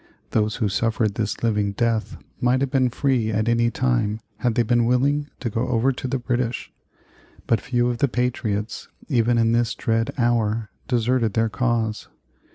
Those 0.31 0.55
who 0.55 0.67
suffered 0.67 1.13
this 1.13 1.43
living 1.43 1.73
death 1.73 2.17
might 2.39 2.59
have 2.61 2.71
been 2.71 2.89
free 2.89 3.29
at 3.29 3.47
any 3.47 3.69
time 3.69 4.19
had 4.37 4.55
they 4.55 4.63
been 4.63 4.85
willing 4.85 5.29
to 5.41 5.47
go 5.51 5.67
over 5.67 5.91
to 5.91 6.07
the 6.07 6.17
British, 6.17 6.71
but 7.45 7.61
few 7.61 7.87
of 7.87 7.99
the 7.99 8.07
patriots, 8.07 8.87
even 9.09 9.37
in 9.37 9.51
this 9.51 9.75
dread 9.75 10.11
hour, 10.17 10.71
deserted 10.87 11.35
their 11.35 11.49
cause. 11.49 12.07